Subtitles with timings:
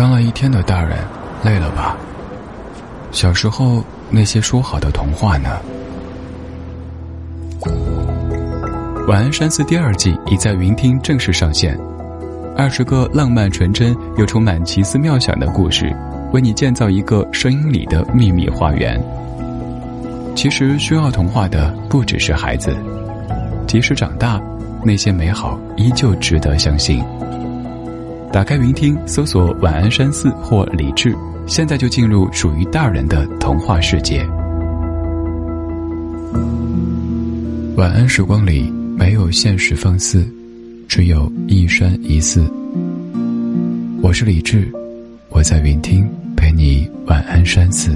[0.00, 0.96] 当了一天的大人，
[1.44, 1.94] 累了吧？
[3.12, 5.50] 小时候那些说好的童话呢？
[9.06, 11.78] 晚安山寺第二季已在云听正式上线，
[12.56, 15.94] 二十个浪漫纯真又充满奇思妙想的故事，
[16.32, 18.98] 为你建造一个声音里的秘密花园。
[20.34, 22.74] 其实需要童话的不只是孩子，
[23.66, 24.40] 即使长大，
[24.82, 27.04] 那些美好依旧值得相信。
[28.32, 31.12] 打开云听，搜索“晚安山寺”或“李智”，
[31.48, 34.24] 现在就进入属于大人的童话世界。
[37.76, 40.24] 晚安时光里没有现实放肆，
[40.86, 42.48] 只有一山一寺。
[44.00, 44.70] 我是李智，
[45.30, 47.90] 我在云听陪你晚安山寺。